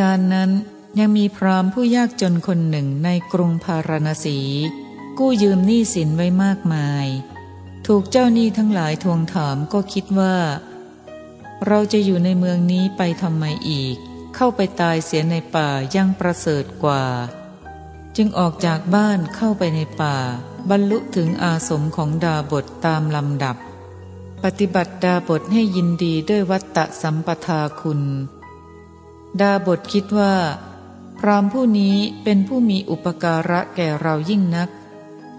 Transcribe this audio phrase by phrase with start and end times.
[0.00, 0.50] การนั้น
[0.98, 4.38] ยังมีพรามผู้ยากจนคนหนึ่งในกรุงพาราณสี
[5.18, 7.06] กู้ยืมหนี้สินไว้มากมาย
[7.86, 10.36] ถูกเจ้าหนี้ทั้งหลายทวงถามก็คิดว่า
[11.66, 13.96] เราจะอยู่ในเมืองนี้ไปทำไมอีก
[14.34, 17.04] เข้าไปตายเสียในป่ายังประเสริฐกว่า
[18.16, 20.16] จึงออกจากบ้านเข้าไปในป่า
[20.70, 23.56] บรรลุถึงอาสมของดาบทตามลำดับ
[24.44, 28.00] ปฏิบัติดาบทให้ยินดีด้วยวัตตะสัมปทาคุณ
[29.40, 30.34] ดาบทคิดว่า
[31.18, 34.68] พรามผู้นี้เป็นผู้มีอุปการะแก่เรายิ่งนัก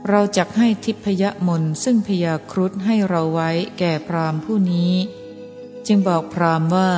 [0.09, 4.94] เราจักให้ทิพยมนซึ่งพยาครุฑให้เราไว้แก่พรามผู้นี้
[5.88, 6.92] จึงบอกพรามว่า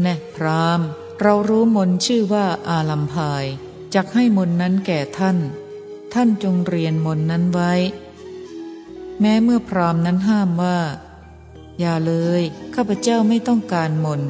[0.00, 0.80] แน่พราม
[1.20, 3.44] เรารู้มนชื่อว่าอาลัมพาย
[3.94, 5.38] จักให้มนนั้นแก่ท่าน
[6.14, 7.72] ท่านจงเรียนมนนั้นไว้
[9.20, 10.78] แม้เมื่อพรามนั้นห้ามว่า
[11.78, 12.42] อย่าเลย
[12.74, 14.20] ข้าพเจ้าไม่ต้องการมน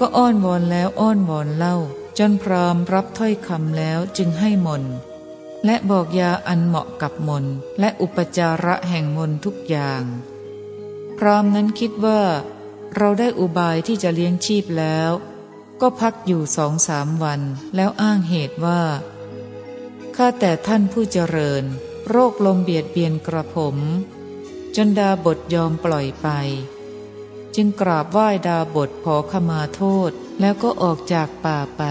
[0.00, 1.76] ก็อ้อนวอนแล้วอ้อนวอนเล่า
[2.18, 4.82] จนพรามรับถ้อยคำแล้วจึงให้มน
[5.64, 7.44] และบอกยาอันเหมาะกับมน
[7.80, 10.02] และอุปจาระแห่งมนทุกอย่าง
[11.18, 12.22] พรามนั้นคิดว่า
[12.96, 15.10] เราได้อุบายที่จะเลี้ยงชีพแล้ว
[15.80, 17.40] ก็พักอยู่สองสามวัน
[17.76, 18.82] แล้วอ้างเหตุว่า
[20.16, 21.64] ข้าแต่ท่านผู้เจริญ
[22.08, 23.76] โรคลมเบียดเบียนกระผม
[24.76, 26.28] จนดาบทยอมปล่อยไป
[27.56, 31.84] จึงกราบไหว้ดาบทขอขมาโทษ แล้วก็ออกจากป่าไป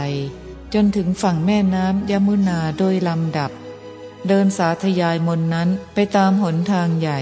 [0.73, 3.52] จนถึงฝั่งแม่น้ำยมุนาโดยลำดับ
[4.27, 7.21] เดินสาธยายมนนั้นไปตามหนทางใหญ่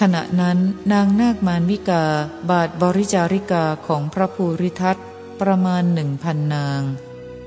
[0.00, 0.58] ขณะนั้น
[0.92, 2.04] นางนาคมานวิกา
[2.50, 4.96] บาทบริจาริกาของพระภูริทัต
[5.40, 6.82] ประมาณหนึ่งพันนาง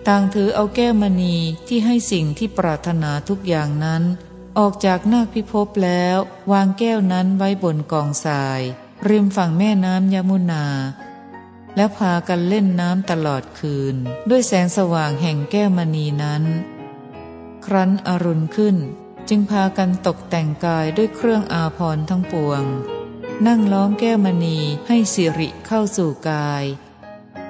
[0.08, 1.36] ต่างถือเอาแก้วมณี
[1.68, 4.04] ที่ให้สิ่งที่ปรารถนาทุกอย่างนั้น
[4.58, 6.18] ออกจากนาคพิภพแล้ว
[6.52, 8.62] วางแก้วนั้นไว้บนกองทราย
[9.10, 10.66] ริมฝั่งแม่น้ำยมุนา
[11.76, 13.96] แล้วพากันเล่นน้ำตลอดคืน
[14.30, 16.44] ด้วยแสงสว่างแห่งแก้วมณีนั้น
[17.66, 18.78] ครั้นอรุณขึ้น
[19.30, 22.64] จึงพากันตกแต่งกายด้วยเครื่องอาภรณ์ทั้งปวง
[23.48, 24.58] นั่งล้อมแก้วมณี
[24.88, 26.64] ให้สิริเข้าสู่กาย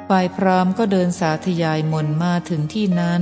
[0.08, 3.22] ฝ่ายพรามก็เดินสาธยายมนมาถึงที่นั้น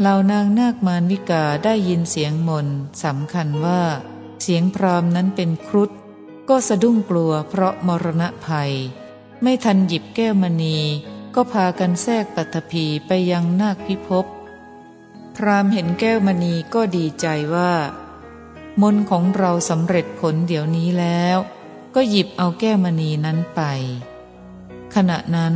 [0.00, 2.66] เหล่านางนาคมานวิกาได้ยินเสียงมน
[3.04, 3.82] สำคัญว่า
[4.42, 5.90] เสียงพรามนั้นเป็นครุฑ
[6.48, 8.72] ก็สะดุ้งกลัวเพราะมรณะภัย
[9.42, 10.78] ไม่ทันหยิบแก้วมณี
[11.34, 14.26] ก็พากันแทรกปัตภีไปยังนาคพิภพ
[15.36, 17.72] พรามเห็นแก้วมณีก็ดีใจว่า
[18.82, 21.38] มนของเราสำเร็จผลเดี๋ยวนี้แล้ว
[21.94, 23.60] ก็หยิบเอาแก้วมณีนั้นไป
[24.94, 25.54] ขณะนั้น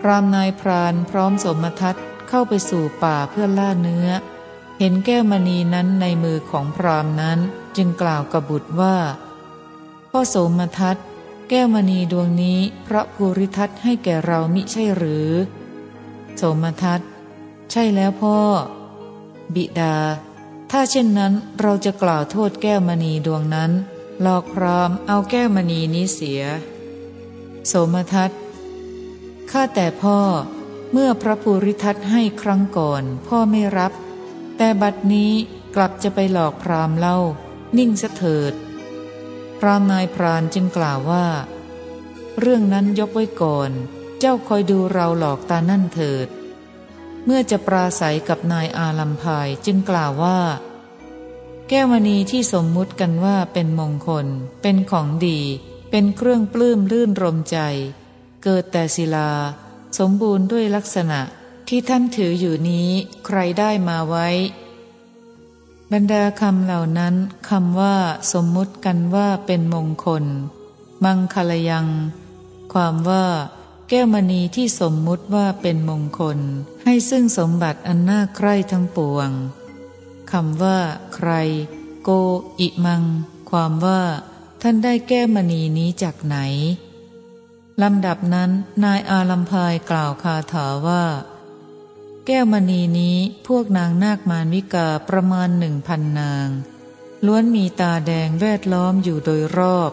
[0.00, 1.96] พรามนายพรานพร้อมสมทัต
[2.28, 4.08] เข้าไปสู่ป่าเพื่อล่าเนื้อ
[4.78, 7.38] เห็นแก้วมณีนั้นในมือของพรามนั้น
[7.76, 8.96] จึงกล่าวกับบุตรว่า
[10.10, 10.96] พ่อโสมทัต
[11.48, 15.28] แก้วมณีดวงนี้พระภูริทัตให้แก่เรามิใช่หรือ
[16.36, 17.00] โสมทัต
[17.70, 18.38] ใช่แล้วพ่อ
[19.54, 19.96] บิดา
[20.70, 23.70] ถ้าเช่นนั้นเราจะกล่าวโทษแก้วมณีดวงนั้น
[24.22, 26.42] หลอกพรามเอาแก้วมณีนี้เสีย
[27.66, 28.30] โสมทัต
[29.50, 30.18] ข้าแต่พ่อ
[30.92, 33.92] เมื่อพระภูริทัตให้ครั้งก่อนพ่อไม่รับ
[34.56, 35.32] แต่บัดนี้
[35.74, 37.18] กลับจะไปหลอกพรามเล่า
[37.78, 38.52] นิ่งเสถิด
[39.60, 41.26] พรามนายพรานจึงกล่าวว่า
[42.38, 43.70] เรื่องนั้นยกไว้ก่อน
[44.18, 46.28] เจ้าคอยดูเราหลอกตานั่นเถิด
[47.24, 50.40] เมื่อจะปราศัยกับนายอาลัมพายจึงกล่าวว่า
[51.68, 54.26] แก้วมณีที่สมมุติกันว่าเป็นมงคล
[54.62, 55.40] เป็นของดี
[55.90, 57.58] เป็นเครื่องปลื้มลื่นรมใจ
[58.42, 59.30] เกิดแต่ศิลา
[59.98, 61.20] สมบูรณ์ด้วยลักษณะ
[61.68, 62.88] ที่ท่านถืออยู่นี้
[63.26, 64.28] ใครได้มาไว้
[65.92, 67.14] บรรดาคำเหล่านั้น
[67.48, 67.96] คำว่า
[68.32, 70.24] สมมุติกันว่าเป็นมงคล
[71.04, 71.86] มังคลยัง
[72.72, 73.26] ความว่า
[73.88, 76.38] แก้วมณีที่สมมุติว่าเป็นมงคล
[76.84, 79.30] ให้ซึ่งสมบัติอันน่าใคร่ทั้งปวง
[80.32, 80.78] คำว่า
[81.14, 81.30] ใคร
[82.02, 82.10] โก
[82.60, 83.02] อิมัง
[83.50, 84.02] ความว่า
[84.62, 86.36] ท่านได้แก้วมณีนี้จากไหน
[87.82, 88.50] ลำดับนั้น
[88.84, 91.04] นายอาลัมพายกล่าวคาถาว่า
[92.30, 96.48] แก้วมณีนี้พวกนางนาคมานวิกาประมาณหนึ่งพันนาง
[97.26, 99.92] ล้วนมีตาแดงแวดล้อมอยู่โดยรอบ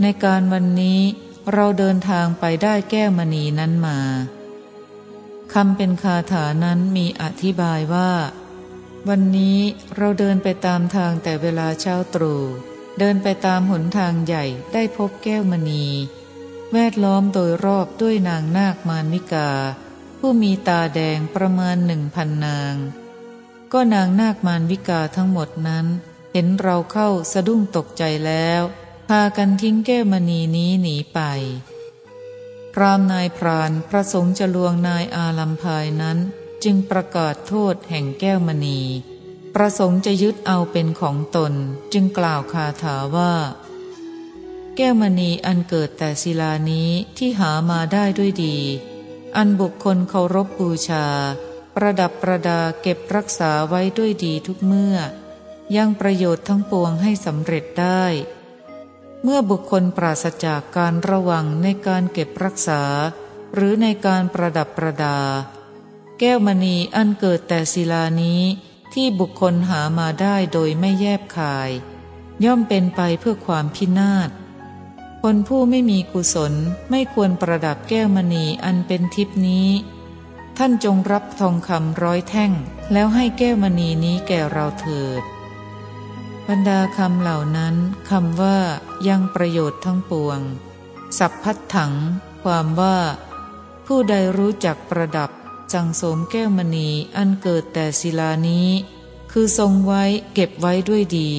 [0.00, 1.00] ในการวันนี้
[1.52, 3.98] เราเดินทางไปได้แก้วมณีนั้นมา
[5.54, 8.12] คำเป็นคาถานั้นมีอธิบายว่า
[9.08, 9.58] วันนี้
[9.96, 12.42] เราเดินไปตามทางแต่เวลาเช้าตรู่
[12.98, 15.84] เดินไปตามหนทางใหญ่ได้พบแก้วมณี
[16.72, 19.50] แวดล้อมโดยรอบด้วยนางนาคมารวิกา
[20.18, 22.74] ผู้มีตาแดงประมาณหนึ่งพันนาง
[23.72, 25.86] ก็นางนาคมารวิกาทั้งหมดนั้น
[26.32, 28.62] เห็นเราเข้าสะดุ้งตกใจแล้ว
[29.08, 31.20] พากันทิ้งแก้วมณีนี้หนีไป
[32.74, 36.18] พรามนายพรานประสงค์จะลวงนายอาลัมพายนั้น
[36.64, 38.80] จึงประกาศโทษแห่งแก้วมณี
[39.54, 41.52] ประสงค์จะยึดเอาเป็นของตน
[41.92, 43.34] จึงกล่าวคาถาว่า
[44.76, 48.56] แก้วมณีอันเกิดแต่ศิลานี้ที่หามาได้ด้วยดี
[49.36, 51.06] อันบุคคลเคารพบูชา
[51.74, 54.96] ประดับประดาเก็บรักษาไว้ด้วยดีทุกเมื่อ
[55.76, 58.04] ยังประโยชน์ทั้งปวงให้สำเร็จได้
[59.22, 62.82] เมื่อบุคคลปราศจากการระวังในการเก็บรักษา
[63.54, 65.18] หรือในการประดับประดา
[66.18, 68.42] แก้วมณีอันเกิดแต่ศิลานี้
[68.94, 71.70] ที่บุคคลหามาได้โดยไม่แยบคาย
[72.44, 74.30] ย่อมเป็นไปเพื่อความพินาศ
[75.28, 76.54] คนผู้ไม่มีกุศล
[76.90, 79.68] ไม่ควรประดับแก้วมณีอันเป็นทิพนี้
[80.58, 82.52] ท่านจงรับทองคำร้อยแท่ง
[82.92, 85.22] แล้วให้แก้วมณีนี้แก่เราเถิด
[86.48, 87.74] บรรดาคำเหล่านั้น
[88.10, 88.58] คำว่า
[89.08, 90.40] ยังประโยชน์ทั้งปวง
[91.18, 91.92] สัพพัดถัง
[92.44, 92.96] ความว่า
[93.86, 95.30] ผู้ใดรู้จักประดับ
[95.72, 98.68] จังสมแก้วมณีอันเกิดแต่ศิลานี้
[99.32, 100.02] คือทรงไว้
[100.34, 101.30] เก็บไว้ด้วยดี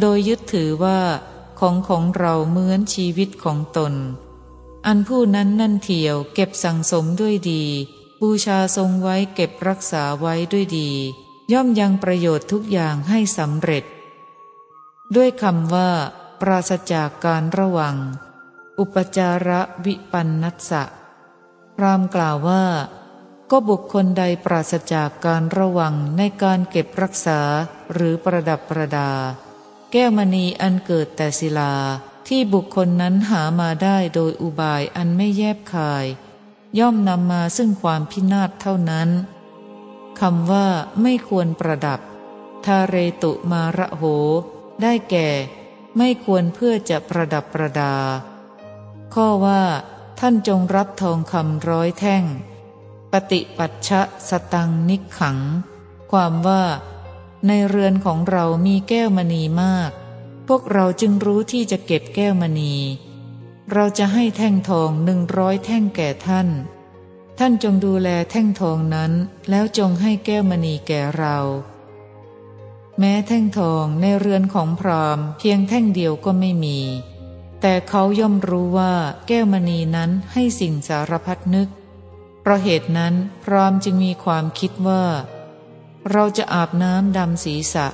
[0.00, 1.00] โดยยึดถือว่า
[1.58, 3.94] ของของเราเหมือนชีวิตของตน
[4.86, 7.64] อันผู้นั้นนั่นเที่ยวเก็บสังสมด้วยดี
[8.20, 10.90] บูชาทรงไว้เก็บรักษาไว้ด้วยดี
[11.52, 13.84] ย่อมยังประโยชน์ทุกอย่างให้สำเร็จ
[15.16, 15.90] ด้วยคำว่า
[16.40, 17.96] ปราศจากการระวัง
[18.78, 20.84] อุปจาระวิปันนัสสะ
[21.76, 22.64] พรามกล่าวว่า
[23.50, 27.40] ก็บุคคลใดปราศจากการระวังในการเก็บรักษา
[27.92, 29.10] หรือประดับประดา
[29.92, 31.74] แก้วมณีอันเกิดแต่ศิลา
[32.28, 36.06] ที่บุคคลนั้นหามาได้โดยอุบายอันไม่แยบคาย
[36.78, 39.08] ย่อมนำมาซึ่งความพินาศเท่านั้น
[40.20, 40.66] คำว่า
[41.02, 42.00] ไม่ควรประดับ
[42.64, 44.02] ทาเรตุมาระโห
[44.82, 45.28] ได้แก่
[45.96, 47.94] ไม่ควรเพื่อจะประดับประดา
[49.14, 49.62] ข้อว่า
[50.20, 52.24] ท่านจงรับทองคำร้อยแท่ง
[53.12, 55.38] ปฏิปัชชะสตังนิขัง
[56.10, 56.62] ความว่า
[57.46, 59.90] ในเรือนของเรามีแก้วมณีมาก
[60.48, 62.74] พวกเราจึงรู้ที่จะเก็บแก้วมณี
[63.72, 66.48] เราจะให้แท่งทองหนึ่งร้อยแท่งแก่ท่าน
[67.38, 69.12] ท่านจงดูแลแท่งทองนั้น
[69.50, 71.38] แล้วจงให้แก้วมณีแก่เรา
[72.98, 76.78] แม้แท่งทองในเรือนของพรามเพียงแท่งเดียวก็ไม่มี
[77.60, 78.92] แต่เขาย่อมรู้ว่า
[79.28, 81.68] แก้วมณีนั้นให้สิ่งสารพัดนึก
[82.40, 83.14] เพราะเหตุนั้น
[83.44, 85.04] พรามจึงมีความคิดว่า
[86.12, 87.86] เราจะอาบน้ำดำศีรษะ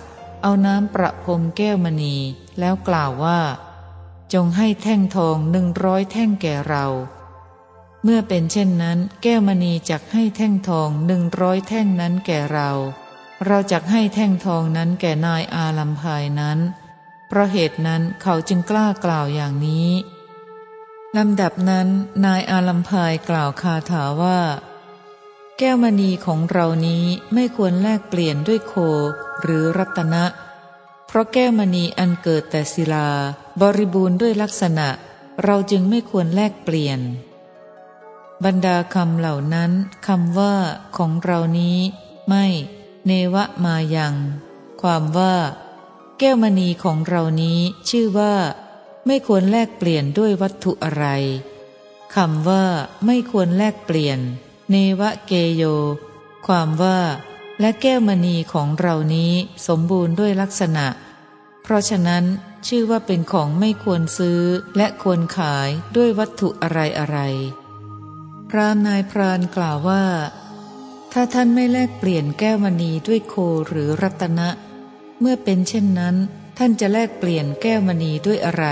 [0.42, 2.16] เอาน้ำประพรมแก้วมณี
[2.58, 3.40] แล้วกล่าวว่า
[4.34, 6.86] จงให้แท่งทองหนึ่งร้อยแท่งแก่เรา
[8.02, 12.70] เมื่อเป็นเช่นนั้น แก้วมณีจักให้แท่งทองหนึ่งร้อยแท่งนั้นแก่เรา
[13.46, 16.58] เราจะให้แท่งทองนั้นแก่นายอาลัมพายนั้น
[17.28, 19.90] เพราะเหตุนั้นเขาจึงกล้ากล่าวอย่างนี้
[21.16, 21.88] ลำดับนั้น
[22.24, 24.40] นายอาลัมพายกล่าวคาถาว่า
[25.58, 28.74] แก้วมณีของเรานี้ไม่ควรแลกเปลี่ยนด้วยโค
[29.42, 30.24] หรือรัตนะ
[31.06, 33.08] เพราะแก้วมณีอันเกิดแต่ศิลา
[33.60, 34.88] บริบูรณ์ด้วยลักษณะ
[35.44, 37.00] เราจึงไม่ควรแลกเปลี่ยน
[38.44, 39.70] บรรดาคำเหล่านั้น
[40.06, 40.54] คำว่า
[40.96, 41.78] ของเรานี้
[42.28, 42.46] ไม่
[43.06, 44.14] เนวะมายัง
[44.82, 45.34] ความว่า
[46.18, 47.58] แก้วมณีของเรานี้
[47.88, 48.34] ชื่อว่า
[49.06, 51.06] ไม่ควรแลกเปลี่ยนด้วยวัตถุอะไร
[52.14, 52.64] คำว่า
[53.06, 54.20] ไม่ควรแลกเปลี่ยน
[54.70, 55.62] เนวะเกโย
[56.46, 56.98] ความว่า
[57.60, 59.32] และแก้วมณีของเรานี้
[59.66, 60.86] สมบูรณ์ด้วยลักษณะ
[61.62, 62.24] เพราะฉะนั้น
[62.66, 64.40] ชื่อว่าเป็นของไม่ควรซื้อ
[64.76, 67.18] และควรขายด้วยวัตถุอะไรอะไร
[68.50, 70.04] พรามนายพรานกล่าวว่า
[71.12, 73.34] ถ้าท่านไม่แลกเปลี่ยนแก้วมณีด้วยโค
[73.68, 74.48] หรือรัตนะ
[75.20, 76.16] เมื่อเป็นเช่นนั้น
[76.58, 78.64] ท่านจะแลกเปลี่ยนแก้วมณีด้วยอะไร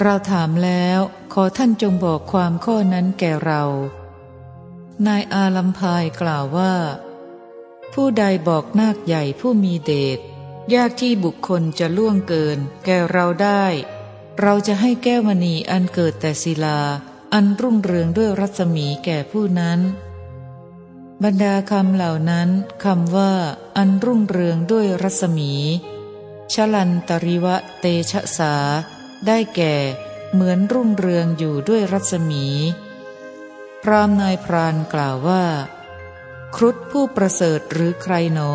[0.00, 0.98] เราถามแล้ว
[1.32, 3.62] ขอท่านจงบอกความข้อนั้นแก่เรา
[5.04, 6.74] นายอาลัมพายกล่าวว่า
[7.92, 10.18] ผู้ใดบอกนาคใหญ่ผู้มีเดช
[10.74, 13.64] ยากที่บุคคลจะล่วงเกิน แก่เราได้
[14.40, 16.80] เราจะให้แก้วมณีอันเกิดแต่ศิลา
[17.34, 19.80] อันรุ่งเรืองด้วยรัศมีแก่ผู้นั้น
[21.24, 22.48] บรรดาคำเหล่านั้น
[22.84, 23.32] คำว่า
[23.76, 25.52] อันรุ่งเรืองด้วยรัศมี
[26.52, 28.54] ชลันตริวะเตชะสา
[29.26, 29.74] ได้แก่
[30.32, 32.46] เหมือนรุ่งเรืองอยู่ด้วยรัศมี
[33.82, 35.44] พรามนายพรานกล่าวว่า
[36.56, 38.52] ครุฑผู้ประเสริฐหรือใครหนอ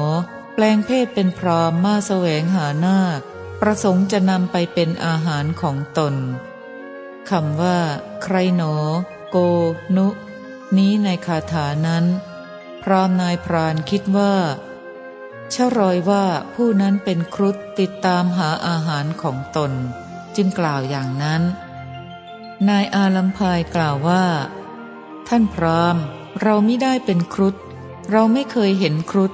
[0.54, 3.20] แปลงเพศเป็นพรามมาแสวงหานาค
[3.62, 6.16] ประสงค์จะนำไปเป็นอาหารของตน
[7.30, 7.80] คำว่า
[8.24, 8.76] ใครหนอ
[9.30, 9.38] โก
[9.98, 10.08] นุ
[10.78, 12.06] นี้ในคาถานั้น
[12.84, 14.34] พรามนายพรานคิดว่า
[15.54, 16.26] ชรอยว่า
[16.56, 19.72] ผู้นั้นเป็นครุฑติดตามหาอาหารของตน
[20.36, 21.42] จึงกล่าวอย่างนั้น
[22.70, 24.26] นายอาลัมพายกล่าวว่า
[25.34, 25.98] ท่านพราม
[26.42, 27.56] เราไม่ได้เป็นครุฑ
[28.12, 29.32] เราไม่เคยเห็นครุฑ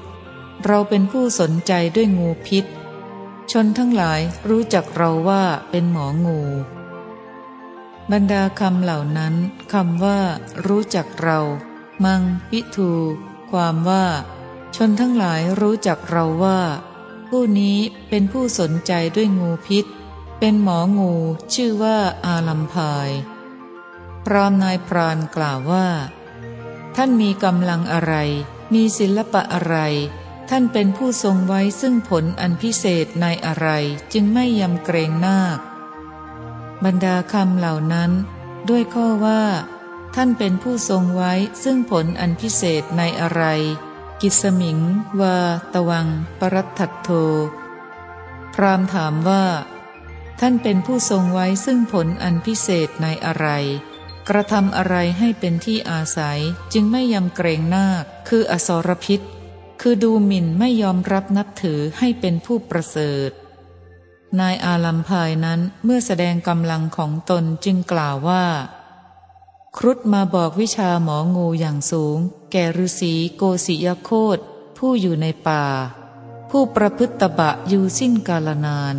[0.66, 2.66] เราเป็นผู้สนใจด้วยงูพิษ
[3.52, 6.40] ชนทั้งหลายรู้จักเราว่าเป็นหมองู
[8.12, 9.34] บรรดาคำเหล่านั้น
[9.74, 10.20] คำว่า
[10.68, 11.40] รู้จักเรา
[12.04, 12.92] มังพิทู
[13.52, 14.06] ความว่า
[14.76, 16.60] ชนทั้งหลายรู้จักเราว่า
[17.30, 17.78] ผู้นี้
[18.10, 19.86] เป็นผู้สนใจด้วยงูพิษ
[20.40, 21.14] เป็นหมองู
[21.54, 23.10] ชื่อว่าอาลัมพาย
[24.32, 25.88] พรามนายพรานกล่าวว่า
[26.96, 28.14] ท่านมีกำลังอะไร
[28.74, 29.78] มีศิลปะอะไร
[30.50, 33.68] ท่านเป็นผู้ทรงไว้ซึ่งผลอันพิเศษในอะไร
[34.14, 35.60] จึงไม่ยำเกรงนาค
[36.84, 38.12] บรรดาคำเหล่านั้น
[38.70, 39.44] ด้วยข้อว่า
[40.16, 43.44] ท่านเป็นผู้ทรงไว้ซึ่งผลอันพิเศษในอะไร
[44.22, 44.80] กิสมิง
[45.22, 45.38] วา
[45.74, 46.08] ตวัง
[46.40, 47.10] ปรัตถัตโท
[48.54, 49.46] พรามถามว่า
[50.40, 53.50] ท่านเป็นผู้ทรงไว้ซึ่งผลอันพิเศษในอะไร
[54.32, 56.40] กระทำอะไรให้เป็นที่อาศัย
[56.74, 59.22] จึงไม่ยำเกรงนาคคืออสรพิษ
[59.82, 63.32] คือดูหมิ่นไม่ยอมรับนับถือให้เป็นผู้ประเสริฐ
[64.40, 68.46] นายอาลัมพายนั้นเมื่อแสดงกำลังของตนจึงกล่าวว่า
[69.78, 72.18] ครุฑมาบอกวิชาหมองูอย่างสูง
[72.52, 74.38] แก่ฤาษีโกศิยโคต
[74.78, 75.66] ผู้อยู่ในป่า
[76.50, 78.96] ผู้ประพฤตบะอยู่สิ้นกาลนาน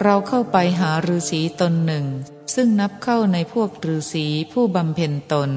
[0.00, 2.06] เราเข้าไปหาฤาษีตนหนึ่ง
[2.54, 5.50] ซึ่งนับเข้าในพวกฤาษีผู้บำเพ็ญตน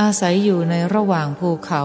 [0.00, 1.82] อาศัยอยู่ในระหว่างภูเขา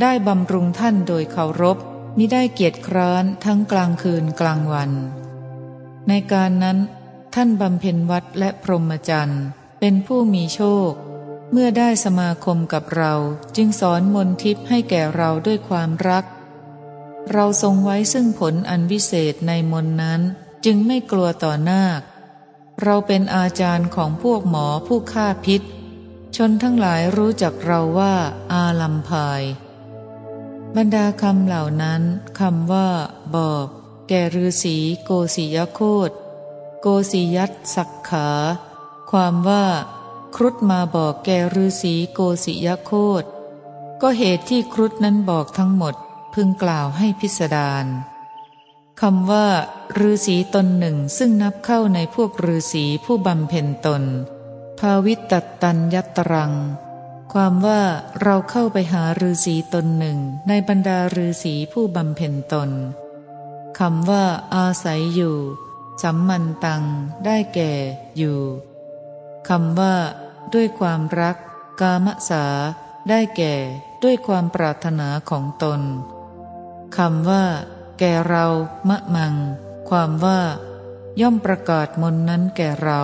[0.00, 1.78] ได้บำรุงท่านโดยเคารพ
[2.18, 4.90] มิได้เกียรติคร้านทั้งกลางคืนกลางวัน
[6.08, 6.78] ในการนั้น
[7.34, 9.42] ท่านบำเพ็ญวัดและพรหมจรรย์
[9.80, 10.90] เป็นผู้มีโชค
[11.52, 13.14] เมื่อได้สมาคมกับเรา
[13.56, 16.24] จึงสอนมนทิพย์ให้แก่เราด้วยความรัก
[17.32, 20.20] เราทรงไว้ซึ่งผลอันวิเศษในมนนั้น
[20.64, 22.00] จึงไม่กลัวต่อนาค
[22.82, 25.62] เราเป็นอาจารย์ของพวกหมอผู้ฆ่าพิษ
[26.36, 28.14] ชนทั้งหลายรู้จักเราว่า
[28.52, 29.42] อาลัมพาย
[30.76, 32.02] บรรดาคำเหล่านั้น
[32.38, 32.88] คำว่า
[33.36, 33.66] บอก
[34.08, 36.10] แก่ฤาษีโกศิยโคต
[36.80, 38.28] โกศิยัตสักขา
[39.10, 39.66] ความว่า
[40.36, 43.24] ครุฑมาบอกแกฤาษีโกศิยโคต
[44.02, 45.94] ก็เหตุที่ครุฑนั้นบอกทั้งหมด
[46.34, 47.86] พึงกล่าวให้พิสดาร
[49.00, 49.48] คำว่า
[50.08, 54.02] ฤาษีตนหนึ่งซึ่งนับเข้าในพวกฤาษีผู้บำเพ็ญตน
[54.78, 55.32] ภาวิตต
[55.62, 56.52] ตัญยัตรัง
[57.32, 57.82] ความว่า
[58.22, 62.70] เราเข้าไปหาฤาษีตนหนึ่งในบรรดาฤาษีผู้บำเพ็ญตน
[63.78, 64.24] คำว่า
[64.54, 65.36] อาศัยอยู่
[66.02, 66.82] สัมมันตัง
[67.24, 67.72] ได้แก่
[68.16, 68.40] อยู่
[69.48, 69.94] คำว่า
[70.54, 71.36] ด้วยความรัก
[71.80, 72.44] กามสา
[73.08, 73.54] ได้แก่
[74.02, 75.80] ด้วยความปรารถนาของตน
[76.96, 77.44] คำว่า
[77.98, 78.46] แก่เรา
[78.88, 79.34] มะมัง
[79.88, 80.40] ความว่า
[81.20, 83.02] ย่อมประกาศมนนั้นแก่เรา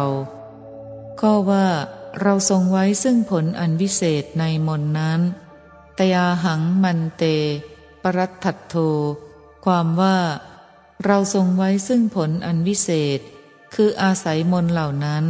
[1.21, 1.67] ข้อว่า
[2.21, 5.21] เราทรงไว้ซึ่งผลอันวิเศษในมนนั้น
[5.99, 7.25] ตยาหังมันเต
[8.03, 8.75] ปรัตถัตโท
[9.65, 10.19] ความว่า
[11.05, 13.21] เราทรงไว้ซึ่งผลอันวิเศษ
[13.75, 15.25] คืออาศัยมนเหล่านั้น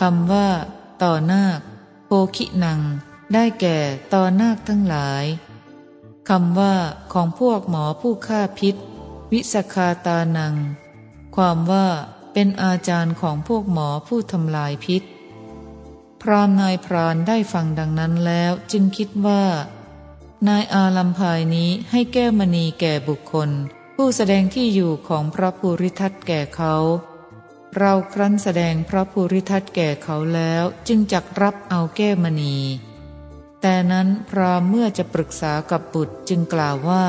[0.00, 0.48] คำว่า
[1.02, 1.60] ต่อนาค
[2.06, 2.80] โพคินัง
[3.32, 3.78] ได้แก่
[4.14, 5.24] ต่อนาคทั้งหลาย
[6.28, 6.74] คำว่า
[7.12, 8.74] ของพวกหมอผู้ฆ่าพิษ
[9.32, 10.54] วิสคาตานัง
[11.36, 11.86] ความว่า
[12.32, 15.02] เป็นอาจารย์ของพวกหมอผู้ทำลายพิษ
[16.22, 19.44] พรามนายพรานได้ฟังดังนั้นแล้วจึงคิดว่า
[20.48, 23.50] นายอาลัมพายนี้ให้แก้มณีแก่บุคคล
[23.96, 26.74] ผู้แสดงที่อยู่ของพระภูริทัตแก่เขา
[27.76, 32.56] เราครั้นแสดงพระภูริทัตแก่เขาแล้วจึงจักรับเอาแก้มณี
[33.60, 37.06] แต่นั้นพรามเมื่อจะปรึกษากับบุตรจึงกล่าวว่า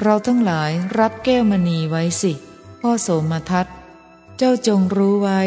[0.00, 2.32] เราทั้งหลายรับแก้วมณีไว้สิ
[2.80, 3.66] พ่อโสมทัต
[4.36, 5.40] เจ้าจงรู้ไว้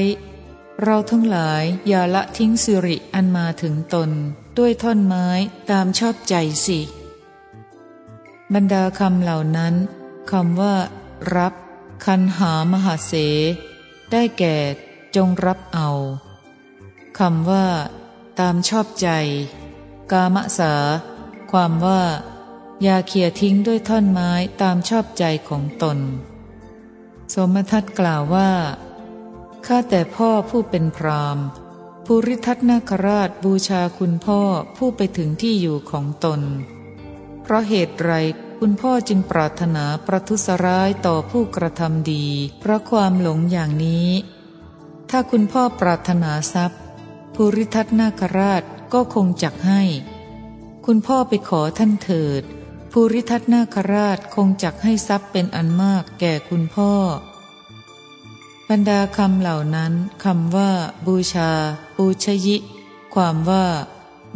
[0.84, 4.10] เราทั้งหลายอย่าละทิ้งสิริอันมาถึงตน
[4.58, 5.28] ด้วยท่อนไม้
[5.70, 6.36] ตามชอบใจ
[6.66, 6.80] สิ
[8.54, 9.74] บรรดาคำเหล่านั้น
[10.32, 10.76] คำว่า
[11.36, 11.54] รับ
[12.06, 13.14] คันหามหาเส
[14.12, 14.56] ได้แก่
[15.16, 15.90] จงรับเอา
[17.20, 17.66] คำว่า
[18.40, 19.10] ตามชอบใจ
[20.12, 20.74] กามสา
[21.52, 22.02] ความว่า
[22.86, 26.00] ยาเขี่ยทิ้งด้วยท่อนไม้ตามชอบใจของตน
[27.34, 28.52] สมทัตกล่าวว่า
[29.66, 31.38] ข้าแต่พ่อผู้เป็นพราม
[32.06, 34.42] ภูริทัตนาคราชบูชาคุณพ่อ
[34.78, 36.42] ผู้ไปถึงที่อยู่ของตน
[37.42, 38.12] เพราะเหตุไร
[38.60, 42.26] คุณพ่อจึงปรารถนาประทุษร้ายต่อผู้กระทำดี
[42.60, 44.10] เพราะความหลงอย่างนี้
[45.10, 46.82] ถ้าคุณพ่อปรารถนาทรัพย์
[47.36, 49.82] ภูริทัตนาคราช ก็คงจักให้
[50.86, 52.44] คุณพ่อไปขอท่านเถิด
[52.92, 56.92] ภูริทัตนาคราชคงจักให้ทรัพย์เป็นอันมากแก่คุณพ่อ
[58.70, 59.94] บรรดาคำเหล่านั้น
[60.24, 60.72] คำว่า
[61.08, 61.52] บูชา
[61.98, 62.58] บูชยิ
[63.14, 63.66] ความว่า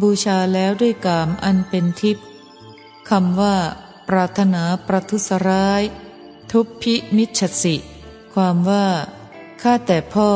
[0.02, 2.26] บูชาแล้วด้วยกามอันเป็นทิพย์
[3.10, 3.56] คำว่า
[4.08, 5.82] ปรารถนาประทุษร้าย
[6.52, 7.76] ทุพพิมิชสิ
[8.34, 8.88] ความว่า
[9.62, 10.32] ข้าแต่พ่อ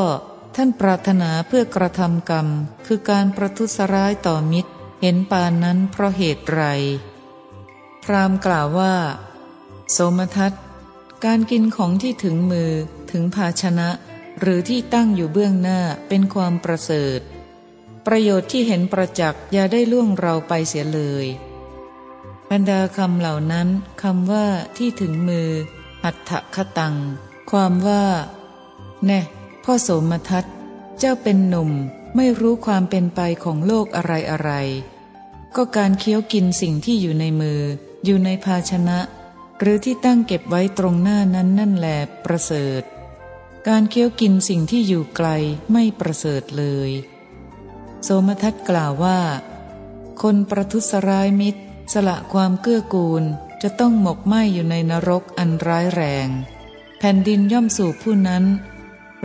[0.61, 2.47] ท่านปรารถนาเพื่อกระทำกรรม
[2.85, 6.61] คือการประทุษร้ายต่อมิตร เห็นปานนั้นเพราะเหตุไร
[8.03, 8.95] พรามกล่าวว่า
[9.91, 10.53] โสมทัศ
[11.25, 12.71] การกินของที่ถึงมือ
[13.11, 13.89] ถึงภาชนะ
[14.39, 17.19] หรือที่ตั้งอยู่เบื้องหน้าเป็นความประเสริฐ
[18.05, 21.25] ประโยชน์ที่เห็นประจักษ์อย่าได้ล่วงเราไปเสียเลย
[22.49, 23.67] บรรดาคำเหล่านั้น
[24.01, 24.47] คำว่า
[24.77, 25.49] ที่ถึงมือ
[26.03, 26.95] หัตถคตัง
[27.51, 28.03] ความว่า
[29.07, 29.21] แน่
[29.63, 30.45] พ่อโสมทัต
[30.99, 31.71] เจ้าเป็นหนุ่ม
[32.15, 34.51] ไม่รู้ความเป็นไปของโลกอะไรอะไร
[35.55, 37.61] ก็การเคี้ยวกินสิ่งที่อยู่ในมือ
[38.05, 38.99] อยู่ในภาชนะ
[39.59, 42.81] หรือที่ตั้งเก็บไว้ตรงหน้านั้นนั่นแหละประเสริฐ
[43.67, 45.27] การเคี้ยวกินสิ่งที่อยู่ไกล
[45.71, 46.91] ไม่ประเสริฐเลย
[48.03, 49.19] โสมทัตกล่าวว่า
[50.21, 51.61] คนประทุษร้ายมิตร
[51.93, 53.23] สละความเกื้อกูล
[53.61, 56.27] จะต้องหมกไหมอยู่ในนรกอันร้ายแรง
[56.99, 58.43] แผ่นดินย่อมสู่ผู้นั้น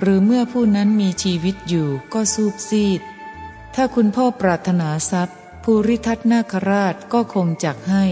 [0.01, 3.01] หรือเมื่อผู้นั้นมีชีวิตอยู่ก็สูบซีด
[3.75, 8.05] ถ้าคุณพ่อปรารถนาทรัพย์ ภูริทัตนาคราชก็คงจักให้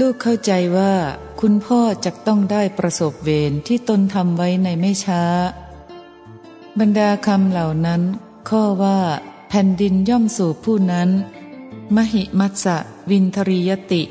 [0.00, 0.94] ลูกเข้าใจว่า
[1.40, 5.22] คุณพ่อจะต้องได้ประสบเวรที่ตนทำไว้ในไม่ช้า
[6.78, 8.02] บรรดาคำเหล่านั้น
[8.48, 9.00] ข้อว่า
[9.48, 11.08] แผ่นดินย่อมสู่ผู้นั้น
[11.96, 12.76] มหิมัสสะ
[13.10, 14.02] วินทรียติ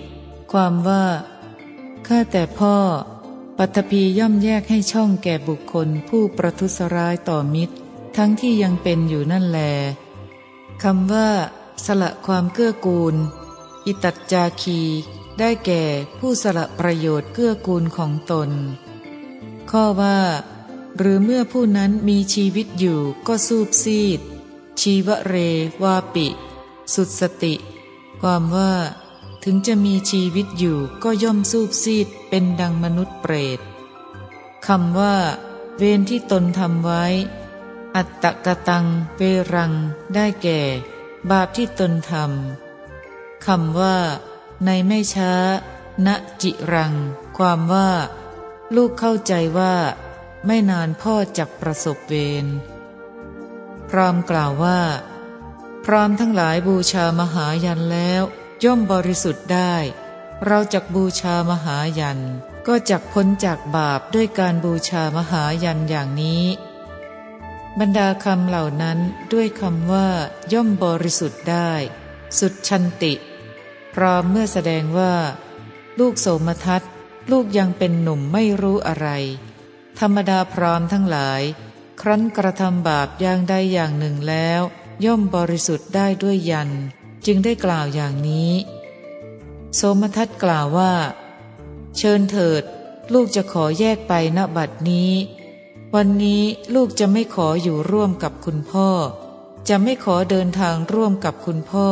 [0.51, 1.05] ความว่า
[2.07, 2.75] ข้าแต่พ่อ
[3.59, 7.75] ปัตภีย่อมแยกให้ช่องแก่บุคคลผู้ประทุษร้ายต่อมิตร
[8.17, 9.59] ทั้งที่ยังเป็นอยู่นั่นแล
[10.83, 11.29] คำว่า
[11.85, 13.15] สละความเกื้อกูล
[13.85, 14.81] อิตัจจาคี
[15.39, 15.83] ได้แก่
[16.19, 18.49] ผู้สละประโยชน์เกื้อกูลของตน
[19.69, 20.19] ข้อว่า
[20.97, 24.19] หรือเมื่อผู้นั้นมีชีวิตอยู่ก็สูบซีด
[24.79, 25.35] ชีวเร
[25.83, 26.27] วาปิ
[26.93, 27.53] สุดสติ
[28.21, 28.73] ความว่า
[29.47, 33.59] ถึงจะมีชีวิตอยู่ก็ย่อมสูบซีดเป็นดังมนุษย์เปรต
[34.67, 35.15] คำว่า
[35.77, 37.05] เวรที่ตนทำไว้
[37.95, 38.85] อัตตะกะตัง
[39.17, 39.21] เว
[39.53, 39.73] รัง
[40.15, 40.61] ได้แก่
[41.29, 43.97] บาปที่ตนทำคำว่า
[44.65, 45.33] ในไม่ช้า
[46.05, 46.07] ณ
[46.41, 46.93] จิรัง
[47.37, 47.89] ความว่า
[48.75, 49.75] ลูกเข้าใจว่า
[50.45, 52.45] ไม่นานพ่อจักประสบเวร
[53.89, 54.79] พรามกล่าวว่า
[55.85, 58.23] พรามทั้งหลายบูชามหายันแล้ว
[58.63, 59.75] ย่อมบริสุทธิ์ได้
[60.45, 62.21] เราจักบูชามหายัน
[62.67, 66.43] ก็จักพ้นจากบาปด้วยการบูชามหายันอย่างนี้
[67.79, 68.99] บรรดาคำเหล่านั้น
[69.33, 70.07] ด้วยคำว่า
[70.53, 71.71] ย่อมบริสุทธิ์ได้
[72.39, 73.13] สุดชันติ
[73.93, 75.13] พรามเมื่อแสดงว่า
[75.99, 76.81] ลูกโสมทัต
[77.31, 79.07] ลูกยังเป็นหนุ่มไม่รู้อะไร
[79.99, 81.41] ธรรมดาพรามทั้งหลาย
[82.01, 84.61] ครั้นกระทำบาปอย่างใดอย่างหนึ่งแล้ว
[85.05, 86.69] ย่อมบริสุทธิ์ได้ด้วยยัน
[87.25, 88.51] จึงได้กล่าวอย่างนี้
[89.75, 90.93] โสมทัตกล่าวว่า
[91.97, 92.63] เชิญเถิด
[93.13, 95.11] ลูกจะขอแยกไปณบัดนี้
[95.95, 96.43] วันนี้
[96.75, 98.89] ลูกจะไม่ขออยู่ร่วมกับคุณพ่อ
[99.69, 101.87] จะไม่ขอเดินทางร่วมกับคุณพ่อ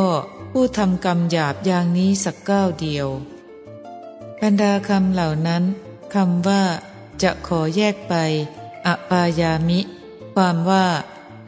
[0.52, 3.08] ผู้ทำกรรมหยาบอย่างนี้สักก้าวเดียว
[4.40, 5.62] บรรดาคำเหล่านั้น
[6.14, 6.62] คำว่า
[7.22, 8.14] จะขอแยกไป
[8.86, 9.80] อปายามิ
[10.34, 10.86] ความว่า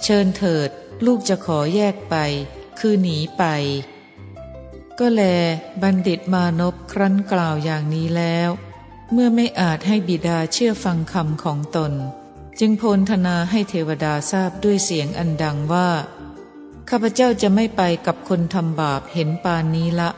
[0.03, 0.69] เชิญเถิด
[1.05, 2.17] ลูกจะขอแยกไป
[2.79, 3.45] คือหนีไป
[4.99, 5.23] ก็แล
[5.83, 8.51] บัณฑิตมานพครั้นกล่าวอย่างนี้แล้ว
[9.13, 11.93] เมื่อไม่อาจให้บิดาเชื่อฟังคำของตน
[12.61, 15.91] จึงโพลธนาให้เทวดาทราบด้วยเสียงอันดังว่า
[16.89, 20.11] ข้าพเจ้าจะไม่ไปกับคนทำบาปเห็นปานนี้ละ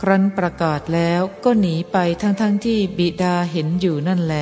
[0.00, 4.36] ครั้นประกาศแล้วก็หนีไปทั้งๆทที่บิดาเห็นอยู่นั่นแล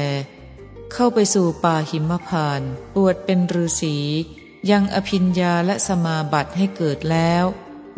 [0.92, 2.62] เข้าไปสู่ป่าหิมพาน
[2.94, 3.96] ปวดเป็นฤาษี
[4.70, 7.44] ยังอภิญญาและสมาบัติให้เกิดแล้ว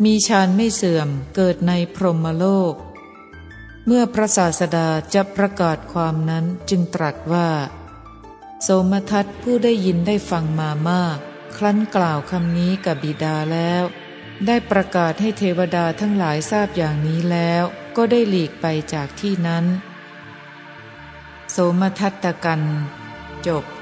[0.03, 2.73] มีฌานไม่เสื่อมเกิดในพรหมโลก
[3.85, 7.49] เมื่อพระศาสดาจะประกาศความนั้นจึงตรัสว่า
[8.63, 11.17] โสมทัตผู้ได้ยินได้ฟังมามาก
[11.57, 13.83] ครั้นกล่าวคำนี้กับบิดาแล้ว
[14.47, 17.63] ได้ประกาศให้เทวดาทั้งหลายทราบอย่างนี้แล้ว
[17.95, 19.65] ก็ได้หลีกไปจากที่นั้น
[21.51, 22.61] โสมทัตตกัน
[23.47, 23.78] จบ